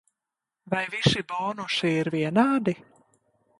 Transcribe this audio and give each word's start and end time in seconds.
Vai 0.73 0.85
visi 0.95 1.21
bonusi 1.33 1.93
ir 1.99 2.11
vienādi? 2.17 2.77